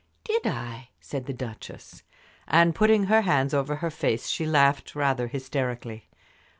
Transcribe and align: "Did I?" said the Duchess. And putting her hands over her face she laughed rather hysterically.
"Did 0.23 0.47
I?" 0.47 0.89
said 0.99 1.27
the 1.27 1.31
Duchess. 1.33 2.01
And 2.47 2.73
putting 2.73 3.03
her 3.03 3.21
hands 3.21 3.53
over 3.53 3.75
her 3.75 3.91
face 3.91 4.29
she 4.29 4.47
laughed 4.47 4.95
rather 4.95 5.27
hysterically. 5.27 6.09